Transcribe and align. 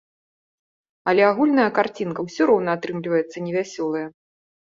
Але 1.11 1.21
агульная 1.31 1.67
карцінка 1.77 2.25
ўсё 2.27 2.43
роўна 2.51 2.69
атрымліваецца 2.77 3.37
невясёлая. 3.49 4.05